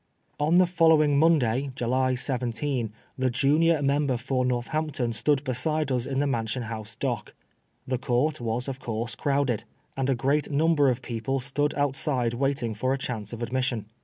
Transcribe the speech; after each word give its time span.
On 0.39 0.57
the 0.57 0.65
following 0.65 1.19
Monday, 1.19 1.69
July 1.75 2.15
17, 2.15 2.91
the 3.19 3.29
junior 3.29 3.83
Member 3.83 4.17
for 4.17 4.43
Northampton 4.43 5.13
stood 5.13 5.43
beside 5.43 5.91
us 5.91 6.07
in 6.07 6.17
the 6.19 6.25
Mansion 6.25 6.63
House 6.63 6.95
dock. 6.95 7.35
The 7.87 7.99
court 7.99 8.41
was 8.41 8.67
of 8.67 8.79
course 8.79 9.13
crowded, 9.13 9.59
o 9.59 9.61
34 9.61 9.61
PBISONBR 9.61 9.67
FOR 9.67 9.97
BLASPHEMY. 9.97 10.01
and 10.01 10.09
a 10.09 10.21
great 10.23 10.51
number 10.57 10.89
of 10.89 11.01
people 11.03 11.39
stood 11.39 11.75
outside 11.75 12.33
waiting 12.33 12.73
for 12.73 12.93
a 12.93 12.97
chance 12.97 13.31
of 13.31 13.43
admission. 13.43 13.85